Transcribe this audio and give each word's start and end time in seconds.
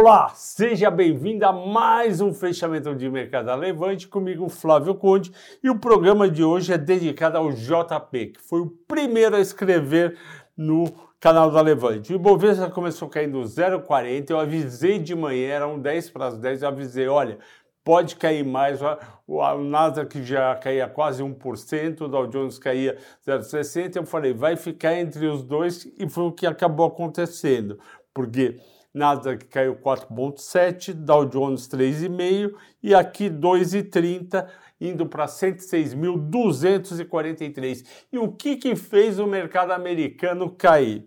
Olá, 0.00 0.28
seja 0.28 0.92
bem-vindo 0.92 1.44
a 1.44 1.52
mais 1.52 2.20
um 2.20 2.32
fechamento 2.32 2.94
de 2.94 3.10
mercado 3.10 3.52
Levante 3.56 4.06
comigo, 4.06 4.48
Flávio 4.48 4.94
Conde, 4.94 5.32
e 5.60 5.68
o 5.68 5.76
programa 5.76 6.30
de 6.30 6.44
hoje 6.44 6.72
é 6.72 6.78
dedicado 6.78 7.36
ao 7.36 7.50
JP, 7.50 8.26
que 8.26 8.40
foi 8.40 8.60
o 8.60 8.70
primeiro 8.86 9.34
a 9.34 9.40
escrever 9.40 10.16
no 10.56 10.84
canal 11.18 11.50
da 11.50 11.60
Levante. 11.60 12.12
O 12.12 12.14
Ibovespa 12.14 12.70
começou 12.70 13.08
caindo 13.08 13.40
0,40, 13.40 14.30
eu 14.30 14.38
avisei 14.38 15.00
de 15.00 15.16
manhã, 15.16 15.48
eram 15.48 15.80
10 15.80 16.10
para 16.10 16.26
as 16.28 16.38
10, 16.38 16.62
eu 16.62 16.68
avisei, 16.68 17.08
olha, 17.08 17.40
pode 17.82 18.14
cair 18.14 18.44
mais, 18.44 18.78
o 19.26 19.58
Nasdaq 19.58 20.22
já 20.22 20.54
caía 20.54 20.86
quase 20.86 21.24
1%, 21.24 22.02
o 22.02 22.06
Dow 22.06 22.28
Jones 22.28 22.56
caía 22.56 22.96
0,60, 23.26 23.96
eu 23.96 24.06
falei, 24.06 24.32
vai 24.32 24.54
ficar 24.54 24.94
entre 24.94 25.26
os 25.26 25.42
dois, 25.42 25.92
e 25.98 26.08
foi 26.08 26.22
o 26.22 26.32
que 26.32 26.46
acabou 26.46 26.86
acontecendo, 26.86 27.80
porque 28.14 28.60
Nasdaq 28.98 29.46
caiu 29.46 29.76
4,7, 29.76 30.92
Dow 30.92 31.24
Jones 31.24 31.66
3,5 31.68 32.52
e 32.82 32.94
aqui 32.94 33.30
2,30, 33.30 34.46
indo 34.80 35.06
para 35.06 35.26
106.243. 35.26 37.84
E 38.12 38.18
o 38.18 38.32
que, 38.32 38.56
que 38.56 38.74
fez 38.74 39.18
o 39.18 39.26
mercado 39.26 39.72
americano 39.72 40.50
cair? 40.50 41.06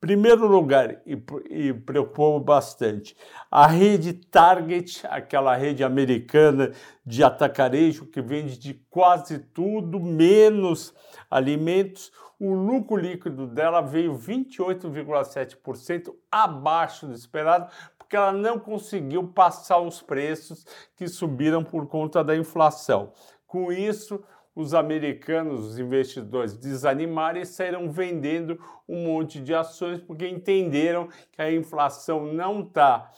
Primeiro 0.00 0.46
lugar, 0.48 1.00
e, 1.06 1.16
e, 1.48 1.72
preocupou 1.72 2.40
bastante, 2.40 3.16
a 3.48 3.68
rede 3.68 4.12
Target, 4.12 5.06
aquela 5.08 5.54
rede 5.54 5.84
americana 5.84 6.72
de 7.06 7.22
atacarejo 7.22 8.06
que 8.06 8.20
vende 8.20 8.58
de 8.58 8.74
quase 8.90 9.38
tudo, 9.38 10.00
menos 10.00 10.92
alimentos, 11.30 12.10
o 12.44 12.54
lucro 12.54 12.96
líquido 12.96 13.46
dela 13.46 13.80
veio 13.80 14.18
28,7% 14.18 16.12
abaixo 16.28 17.06
do 17.06 17.14
esperado, 17.14 17.70
porque 17.96 18.16
ela 18.16 18.32
não 18.32 18.58
conseguiu 18.58 19.28
passar 19.28 19.78
os 19.78 20.02
preços 20.02 20.66
que 20.96 21.06
subiram 21.06 21.62
por 21.62 21.86
conta 21.86 22.24
da 22.24 22.36
inflação. 22.36 23.12
Com 23.46 23.70
isso, 23.70 24.24
os 24.56 24.74
americanos, 24.74 25.66
os 25.66 25.78
investidores 25.78 26.58
desanimaram 26.58 27.40
e 27.40 27.46
saíram 27.46 27.88
vendendo 27.92 28.58
um 28.88 29.04
monte 29.04 29.40
de 29.40 29.54
ações 29.54 30.00
porque 30.00 30.26
entenderam 30.26 31.08
que 31.30 31.40
a 31.40 31.52
inflação 31.52 32.24
não 32.32 32.62
está 32.62 33.08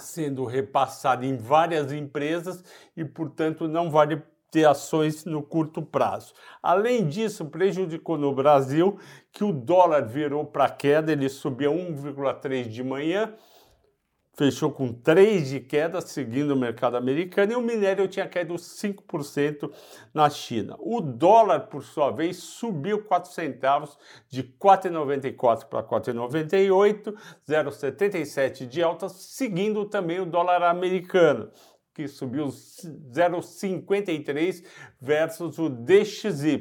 sendo 0.00 0.44
repassada 0.44 1.24
em 1.24 1.36
várias 1.36 1.92
empresas 1.92 2.64
e, 2.96 3.04
portanto, 3.04 3.68
não 3.68 3.92
vale 3.92 4.20
ter 4.54 4.68
ações 4.68 5.24
no 5.24 5.42
curto 5.42 5.82
prazo. 5.82 6.32
Além 6.62 7.08
disso, 7.08 7.44
prejudicou 7.46 8.16
no 8.16 8.32
Brasil 8.32 8.96
que 9.32 9.42
o 9.42 9.52
dólar 9.52 10.06
virou 10.06 10.44
para 10.44 10.70
queda, 10.70 11.10
ele 11.10 11.28
subia 11.28 11.68
1,3 11.68 12.68
de 12.68 12.84
manhã, 12.84 13.34
fechou 14.34 14.70
com 14.70 14.92
3 14.92 15.48
de 15.48 15.58
queda, 15.58 16.00
seguindo 16.00 16.52
o 16.52 16.56
mercado 16.56 16.96
americano, 16.96 17.50
e 17.50 17.56
o 17.56 17.60
minério 17.60 18.06
tinha 18.06 18.28
caído 18.28 18.54
5% 18.54 19.72
na 20.14 20.30
China. 20.30 20.76
O 20.78 21.00
dólar, 21.00 21.66
por 21.66 21.82
sua 21.82 22.12
vez, 22.12 22.36
subiu 22.36 23.02
4 23.02 23.32
centavos, 23.32 23.98
de 24.28 24.44
4,94 24.44 25.64
para 25.64 25.82
4,98, 25.82 27.12
0,77 27.48 28.68
de 28.68 28.80
alta, 28.84 29.08
seguindo 29.08 29.84
também 29.86 30.20
o 30.20 30.26
dólar 30.26 30.62
americano 30.62 31.50
que 31.94 32.08
subiu 32.08 32.48
0,53 32.48 34.64
versus 35.00 35.58
o 35.58 35.68
DXY, 35.68 36.60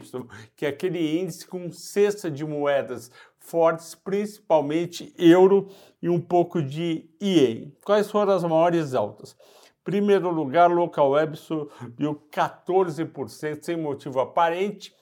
que 0.56 0.66
é 0.66 0.70
aquele 0.70 1.20
índice 1.20 1.48
com 1.48 1.72
cesta 1.72 2.30
de 2.30 2.46
moedas 2.46 3.10
fortes, 3.40 3.96
principalmente 3.96 5.12
euro 5.18 5.70
e 6.02 6.08
um 6.08 6.22
pouco 6.22 6.62
de 6.62 7.10
IEM. 7.20 7.76
Quais 7.84 8.12
foram 8.12 8.34
as 8.34 8.44
maiores 8.44 8.94
altas? 8.94 9.36
Primeiro 9.84 10.30
lugar, 10.30 10.72
local 10.72 11.10
web 11.12 11.36
subiu 11.36 12.22
14% 12.32 13.64
sem 13.64 13.76
motivo 13.76 14.20
aparente 14.20 14.96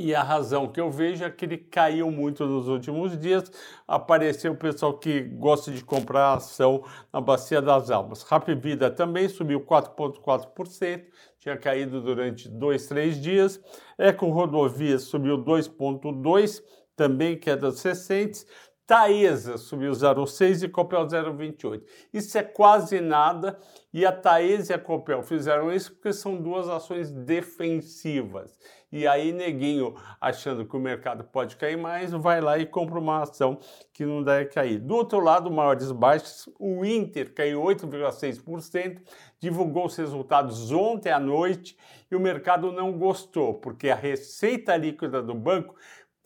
e 0.00 0.14
a 0.14 0.22
razão 0.22 0.66
que 0.66 0.80
eu 0.80 0.90
vejo 0.90 1.22
é 1.22 1.30
que 1.30 1.44
ele 1.44 1.58
caiu 1.58 2.10
muito 2.10 2.46
nos 2.46 2.68
últimos 2.68 3.18
dias. 3.18 3.52
Apareceu 3.86 4.52
o 4.52 4.56
pessoal 4.56 4.98
que 4.98 5.20
gosta 5.20 5.70
de 5.70 5.84
comprar 5.84 6.34
ação 6.34 6.82
na 7.12 7.20
Bacia 7.20 7.60
das 7.60 7.90
Almas. 7.90 8.22
Rap 8.22 8.54
Vida 8.54 8.90
também 8.90 9.28
subiu 9.28 9.60
4,4%, 9.60 11.04
tinha 11.38 11.56
caído 11.56 12.00
durante 12.00 12.48
dois, 12.48 12.86
três 12.86 13.20
dias. 13.20 13.60
Eco 13.98 14.30
Rodovias 14.30 15.02
subiu 15.02 15.36
2,2%, 15.36 16.62
também 16.96 17.36
quedas 17.36 17.82
recentes. 17.82 18.46
Taesa 18.90 19.56
subiu 19.56 19.92
0,6 19.92 20.64
e 20.64 20.68
Copel 20.68 21.06
0,28. 21.06 21.80
Isso 22.12 22.36
é 22.36 22.42
quase 22.42 23.00
nada 23.00 23.56
e 23.94 24.04
a 24.04 24.10
Taesa 24.10 24.72
e 24.72 24.74
a 24.74 24.80
Copel 24.80 25.22
fizeram 25.22 25.72
isso 25.72 25.92
porque 25.92 26.12
são 26.12 26.34
duas 26.34 26.68
ações 26.68 27.08
defensivas. 27.08 28.58
E 28.92 29.06
aí, 29.06 29.30
neguinho, 29.30 29.94
achando 30.20 30.66
que 30.66 30.76
o 30.76 30.80
mercado 30.80 31.22
pode 31.22 31.54
cair 31.54 31.76
mais, 31.76 32.10
vai 32.10 32.40
lá 32.40 32.58
e 32.58 32.66
compra 32.66 32.98
uma 32.98 33.22
ação 33.22 33.60
que 33.92 34.04
não 34.04 34.24
deve 34.24 34.46
cair. 34.46 34.80
Do 34.80 34.96
outro 34.96 35.20
lado, 35.20 35.48
maiores 35.48 35.92
baixas, 35.92 36.48
o 36.58 36.84
Inter 36.84 37.32
caiu 37.32 37.62
8,6%, 37.62 39.00
divulgou 39.38 39.86
os 39.86 39.94
resultados 39.94 40.72
ontem 40.72 41.12
à 41.12 41.20
noite 41.20 41.78
e 42.10 42.16
o 42.16 42.20
mercado 42.20 42.72
não 42.72 42.90
gostou, 42.98 43.54
porque 43.54 43.88
a 43.88 43.94
receita 43.94 44.76
líquida 44.76 45.22
do 45.22 45.34
banco 45.34 45.76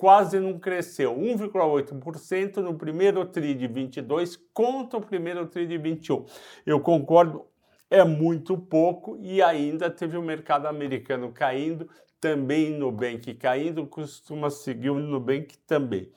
quase 0.04 0.38
não 0.38 0.59
cresceu, 0.59 1.16
1,8% 1.16 2.59
no 2.59 2.75
primeiro 2.75 3.25
TRI 3.25 3.54
de 3.54 3.66
22 3.66 4.37
contra 4.53 4.98
o 4.98 5.00
primeiro 5.00 5.47
TRI 5.47 5.66
de 5.66 5.78
21. 5.78 6.26
Eu 6.66 6.78
concordo, 6.78 7.47
é 7.91 8.04
muito 8.04 8.54
pouco 8.59 9.16
e 9.19 9.41
ainda 9.41 9.88
teve 9.88 10.19
o 10.19 10.22
mercado 10.22 10.66
americano 10.66 11.32
caindo, 11.32 11.88
também 12.20 12.78
Nubank 12.78 13.32
caindo, 13.32 13.87
costuma 13.87 14.50
seguir 14.50 14.91
o 14.91 14.98
Nubank 14.98 15.56
também. 15.66 16.12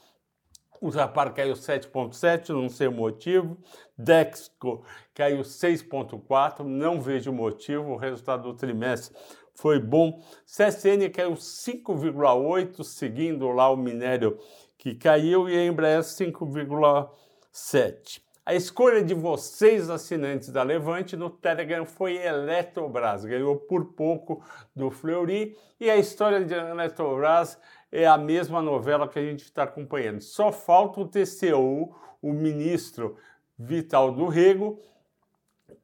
O 0.81 0.91
Zapar 0.91 1.33
caiu 1.33 1.53
7,7, 1.53 2.49
não 2.49 2.67
sei 2.67 2.89
o 2.89 2.91
motivo. 2.91 3.57
Dexco 3.97 4.83
caiu 5.15 5.39
6,4, 5.39 6.59
não 6.63 6.99
vejo 6.99 7.31
motivo. 7.31 7.93
O 7.93 7.95
resultado 7.95 8.43
do 8.43 8.53
trimestre 8.53 9.17
foi 9.57 9.79
bom. 9.79 10.21
CSN 10.45 11.09
caiu 11.11 11.33
5,8, 11.33 12.83
seguindo 12.83 13.49
lá 13.49 13.69
o 13.69 13.75
minério 13.75 14.37
que 14.77 14.93
caiu, 14.93 15.49
e 15.49 15.57
a 15.57 15.65
Embraer 15.65 16.01
5,7. 16.01 18.21
A 18.45 18.53
escolha 18.53 19.03
de 19.03 19.13
vocês, 19.13 19.89
assinantes 19.89 20.49
da 20.49 20.63
Levante, 20.63 21.17
no 21.17 21.29
Telegram 21.29 21.85
foi 21.85 22.15
Eletrobras. 22.15 23.25
Ganhou 23.25 23.57
por 23.57 23.93
pouco 23.93 24.41
do 24.73 24.89
Fleury. 24.89 25.57
E 25.79 25.89
a 25.89 25.97
história 25.97 26.45
de 26.45 26.53
Eletrobras 26.53 27.59
é 27.91 28.05
a 28.05 28.17
mesma 28.17 28.61
novela 28.61 29.07
que 29.07 29.19
a 29.19 29.23
gente 29.23 29.43
está 29.43 29.63
acompanhando. 29.63 30.21
Só 30.21 30.51
falta 30.51 31.01
o 31.01 31.07
TCU, 31.07 31.93
o 32.21 32.31
ministro 32.31 33.17
Vital 33.57 34.13
do 34.13 34.27
Rego, 34.27 34.79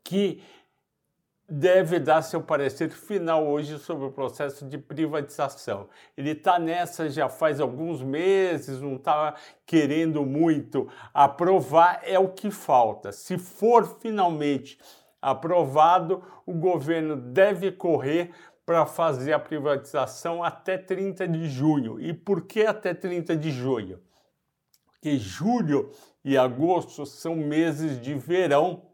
que 0.03 0.44
deve 1.53 1.99
dar 1.99 2.23
seu 2.23 2.41
parecer 2.41 2.89
final 2.89 3.45
hoje 3.45 3.77
sobre 3.77 4.07
o 4.07 4.11
processo 4.11 4.65
de 4.67 4.75
privatização. 4.75 5.87
Ele 6.17 6.31
está 6.31 6.57
nessa 6.57 7.07
já 7.11 7.29
faz 7.29 7.59
alguns 7.59 8.01
meses, 8.01 8.81
não 8.81 8.95
está 8.95 9.35
querendo 9.63 10.25
muito 10.25 10.89
aprovar, 11.13 12.01
é 12.03 12.17
o 12.17 12.29
que 12.29 12.49
falta. 12.49 13.11
Se 13.11 13.37
for 13.37 13.99
finalmente 14.01 14.79
aprovado, 15.21 16.23
o 16.43 16.53
governo 16.53 17.15
deve 17.15 17.71
correr 17.71 18.31
para 18.65 18.87
fazer 18.87 19.33
a 19.33 19.39
privatização 19.39 20.43
até 20.43 20.75
30 20.75 21.27
de 21.27 21.47
junho. 21.47 22.01
E 22.01 22.13
por 22.13 22.41
que 22.47 22.65
até 22.65 22.95
30 22.95 23.37
de 23.37 23.51
junho? 23.51 24.01
Porque 24.91 25.19
julho 25.19 25.91
e 26.25 26.35
agosto 26.35 27.05
são 27.05 27.35
meses 27.35 28.01
de 28.01 28.15
verão 28.15 28.87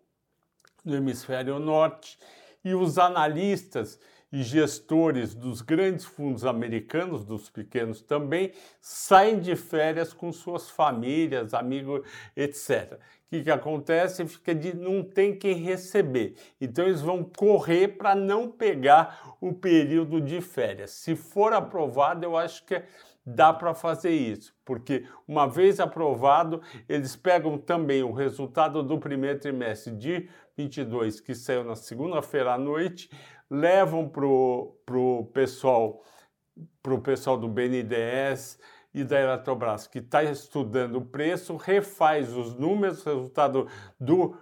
no 0.84 0.96
hemisfério 0.96 1.58
norte 1.58 2.18
e 2.64 2.74
os 2.74 2.98
analistas 2.98 4.00
e 4.32 4.44
gestores 4.44 5.34
dos 5.34 5.62
grandes 5.62 6.06
fundos 6.06 6.46
americanos, 6.46 7.26
dos 7.26 7.50
pequenos 7.50 8.02
também, 8.02 8.52
saem 8.80 9.40
de 9.40 9.56
férias 9.56 10.14
com 10.14 10.32
suas 10.32 10.70
famílias, 10.70 11.54
amigos, 11.54 12.08
etc. 12.36 12.94
O 12.94 13.30
que, 13.30 13.44
que 13.44 13.52
acontece? 13.52 14.28
Fica 14.28 14.54
de 14.54 14.76
não 14.76 15.04
tem 15.04 15.36
quem 15.36 15.56
receber. 15.56 16.36
Então 16.60 16.86
eles 16.86 17.02
vão 17.02 17.24
correr 17.24 17.90
para 17.90 18.14
não 18.16 18.50
pegar 18.50 19.36
o 19.42 19.54
período 19.54 20.22
de 20.22 20.42
férias. 20.42 20.92
Se 20.92 21.16
for 21.16 21.54
aprovado, 21.54 22.24
eu 22.24 22.38
acho 22.38 22.66
que 22.66 22.82
dá 23.26 23.54
para 23.54 23.74
fazer 23.76 24.12
isso, 24.12 24.56
porque 24.66 25.06
uma 25.28 25.48
vez 25.48 25.80
aprovado, 25.80 26.62
eles 26.88 27.16
pegam 27.16 27.58
também 27.58 28.02
o 28.02 28.12
resultado 28.12 28.82
do 28.82 28.98
primeiro 28.98 29.40
trimestre 29.40 29.96
de 29.96 30.28
22, 30.60 31.22
que 31.22 31.34
saiu 31.34 31.64
na 31.64 31.76
segunda-feira 31.76 32.54
à 32.54 32.58
noite, 32.58 33.10
levam 33.50 34.10
para 34.10 34.26
o 34.26 35.30
pessoal, 35.34 36.04
pro 36.84 37.00
pessoal 37.00 37.38
do 37.38 37.48
BNDES 37.48 38.60
e 38.94 39.06
da 39.06 39.22
Eletrobras, 39.22 39.88
que 39.88 40.00
está 40.00 40.22
estudando 40.22 40.98
o 40.98 41.06
preço, 41.06 41.56
refaz 41.56 42.36
os 42.36 42.56
números, 42.56 43.06
resultado 43.06 43.68
do 43.98 44.36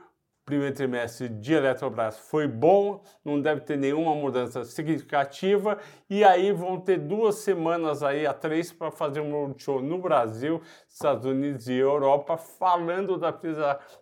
primeiro 0.47 0.73
trimestre 0.73 1.27
de 1.27 1.53
Eletrobras 1.53 2.17
foi 2.17 2.47
bom, 2.47 3.03
não 3.23 3.41
deve 3.41 3.61
ter 3.61 3.77
nenhuma 3.77 4.15
mudança 4.15 4.63
significativa, 4.63 5.77
e 6.09 6.23
aí 6.23 6.53
vão 6.53 6.79
ter 6.79 6.97
duas 6.97 7.35
semanas 7.35 8.01
aí 8.01 8.25
a 8.25 8.33
três 8.33 8.71
para 8.71 8.89
fazer 8.89 9.19
um 9.19 9.29
roadshow 9.33 9.81
no 9.81 9.99
Brasil, 9.99 10.61
Estados 10.87 11.25
Unidos 11.25 11.67
e 11.67 11.73
Europa, 11.73 12.37
falando 12.37 13.17
da 13.17 13.33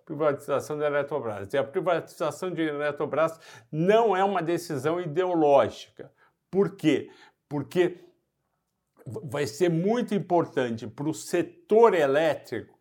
privatização 0.05 0.77
da 0.77 0.85
Eletrobras. 0.85 1.51
E 1.51 1.57
a 1.57 1.63
privatização 1.63 2.51
de 2.51 2.61
Eletrobras 2.61 3.39
não 3.71 4.15
é 4.15 4.23
uma 4.23 4.43
decisão 4.43 5.01
ideológica. 5.01 6.11
Por 6.51 6.75
quê? 6.75 7.09
Porque 7.49 8.05
vai 9.23 9.47
ser 9.47 9.69
muito 9.69 10.13
importante 10.13 10.85
para 10.85 11.09
o 11.09 11.13
setor 11.13 11.95
elétrico 11.95 12.74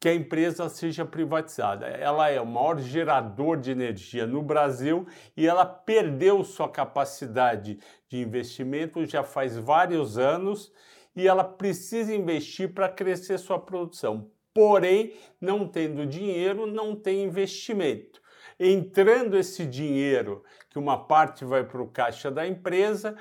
que 0.00 0.08
a 0.08 0.14
empresa 0.14 0.68
seja 0.68 1.04
privatizada. 1.04 1.86
Ela 1.86 2.30
é 2.30 2.40
o 2.40 2.46
maior 2.46 2.78
gerador 2.78 3.56
de 3.56 3.70
energia 3.70 4.26
no 4.26 4.42
Brasil 4.42 5.06
e 5.36 5.46
ela 5.46 5.66
perdeu 5.66 6.44
sua 6.44 6.68
capacidade 6.68 7.78
de 8.08 8.18
investimento 8.18 9.04
já 9.04 9.24
faz 9.24 9.58
vários 9.58 10.16
anos 10.16 10.72
e 11.16 11.26
ela 11.26 11.42
precisa 11.42 12.14
investir 12.14 12.72
para 12.72 12.88
crescer 12.88 13.38
sua 13.38 13.58
produção. 13.58 14.30
Porém, 14.54 15.14
não 15.40 15.66
tendo 15.66 16.06
dinheiro, 16.06 16.66
não 16.66 16.94
tem 16.94 17.24
investimento. 17.24 18.20
Entrando 18.58 19.36
esse 19.36 19.64
dinheiro, 19.64 20.42
que 20.70 20.78
uma 20.78 21.06
parte 21.06 21.44
vai 21.44 21.62
para 21.64 21.80
o 21.80 21.88
caixa 21.88 22.30
da 22.30 22.46
empresa, 22.46 23.16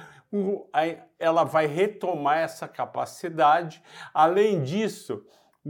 ela 1.19 1.43
vai 1.43 1.67
retomar 1.67 2.39
essa 2.39 2.67
capacidade. 2.67 3.83
Além 4.13 4.63
disso, 4.63 5.23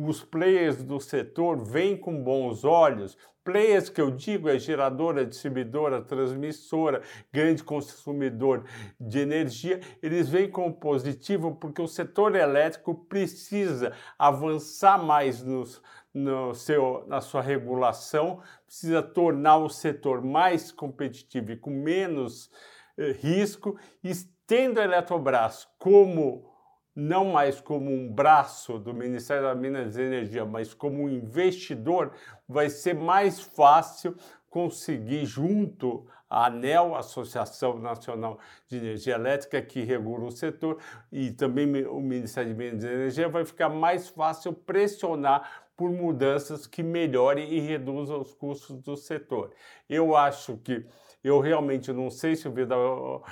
os 0.05 0.23
players 0.23 0.83
do 0.83 0.99
setor 0.99 1.57
veem 1.63 1.97
com 1.97 2.21
bons 2.23 2.63
olhos. 2.63 3.17
Players 3.43 3.89
que 3.89 4.01
eu 4.01 4.11
digo 4.11 4.49
é 4.49 4.59
geradora, 4.59 5.25
distribuidora, 5.25 6.01
transmissora, 6.01 7.01
grande 7.31 7.63
consumidor 7.63 8.65
de 8.99 9.19
energia, 9.19 9.79
eles 10.03 10.27
veem 10.29 10.51
como 10.51 10.73
positivo 10.73 11.55
porque 11.55 11.81
o 11.81 11.87
setor 11.87 12.35
elétrico 12.35 12.93
precisa 12.93 13.93
avançar 14.19 15.01
mais 15.01 15.41
nos, 15.41 15.81
no 16.13 16.53
seu, 16.53 17.05
na 17.07 17.21
sua 17.21 17.41
regulação, 17.41 18.41
precisa 18.65 19.01
tornar 19.01 19.57
o 19.57 19.69
setor 19.69 20.21
mais 20.21 20.71
competitivo 20.71 21.53
e 21.53 21.57
com 21.57 21.71
menos 21.71 22.51
eh, 22.97 23.13
risco, 23.13 23.79
e 24.03 24.11
tendo 24.45 24.79
a 24.79 24.83
Eletrobras 24.83 25.67
como 25.79 26.56
não 26.97 27.25
mais 27.25 27.61
como 27.61 27.91
um 27.91 28.11
braço 28.11 28.79
do 28.79 28.91
Ministério 28.91 29.43
das 29.43 29.55
Minas 29.55 29.95
e 29.95 30.01
Energia, 30.01 30.43
mas 30.43 30.73
como 30.73 31.03
um 31.03 31.09
investidor, 31.09 32.11
vai 32.49 32.71
ser 32.71 32.95
mais 32.95 33.39
fácil 33.39 34.15
conseguir 34.49 35.23
junto 35.23 36.07
à 36.27 36.47
ANEL, 36.47 36.95
Associação 36.95 37.77
Nacional 37.77 38.39
de 38.67 38.77
Energia 38.77 39.13
Elétrica, 39.13 39.61
que 39.61 39.83
regula 39.83 40.25
o 40.25 40.31
setor, 40.31 40.79
e 41.11 41.29
também 41.29 41.85
o 41.85 42.01
Ministério 42.01 42.51
de 42.51 42.57
Minas 42.57 42.83
e 42.83 42.87
Energia, 42.87 43.29
vai 43.29 43.45
ficar 43.45 43.69
mais 43.69 44.09
fácil 44.09 44.51
pressionar 44.51 45.66
por 45.77 45.91
mudanças 45.91 46.65
que 46.65 46.81
melhorem 46.81 47.53
e 47.53 47.59
reduzam 47.59 48.19
os 48.19 48.33
custos 48.33 48.81
do 48.81 48.97
setor. 48.97 49.51
Eu 49.87 50.15
acho 50.15 50.57
que 50.57 50.83
eu 51.23 51.39
realmente 51.39 51.93
não 51.93 52.09
sei 52.09 52.35
se 52.35 52.47
o 52.47 52.51
Vidal 52.51 53.23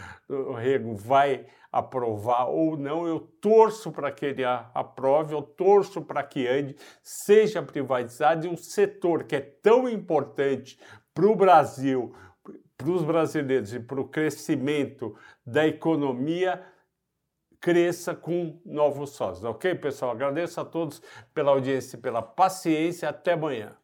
Rego 0.58 0.96
vai 0.96 1.48
aprovar 1.72 2.48
ou 2.48 2.78
não. 2.78 3.08
Eu 3.08 3.20
torço 3.20 3.92
para 3.92 4.12
que 4.12 4.28
ele 4.28 4.44
aprove, 4.46 5.34
eu 5.34 5.42
torço 5.42 6.02
para 6.02 6.24
que 6.24 6.48
ande, 6.48 6.76
seja 7.02 7.64
privatizado 7.64 8.46
e 8.46 8.50
um 8.50 8.56
setor 8.56 9.24
que 9.24 9.36
é 9.36 9.42
tão 9.42 9.90
importante 9.90 10.80
para 11.14 11.26
o 11.26 11.36
Brasil, 11.36 12.14
para 12.78 12.90
os 12.90 13.04
brasileiros 13.04 13.74
e 13.74 13.80
para 13.80 14.00
o 14.00 14.08
crescimento 14.08 15.16
da 15.46 15.66
economia 15.66 16.64
cresça 17.66 18.14
com 18.14 18.62
novos 18.64 19.10
sócios. 19.16 19.44
Ok, 19.44 19.74
pessoal? 19.74 20.12
Agradeço 20.12 20.62
a 20.62 20.66
todos 20.66 21.02
pela 21.34 21.50
audiência 21.50 21.98
e 21.98 22.00
pela 22.00 22.22
paciência. 22.22 23.10
Até 23.10 23.34
amanhã. 23.34 23.76